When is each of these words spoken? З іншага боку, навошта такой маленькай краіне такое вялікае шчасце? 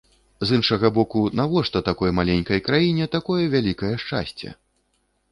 З 0.51 0.55
іншага 0.59 0.87
боку, 0.95 1.19
навошта 1.39 1.81
такой 1.89 2.13
маленькай 2.19 2.61
краіне 2.69 3.05
такое 3.17 3.43
вялікае 3.57 3.91
шчасце? 4.05 4.49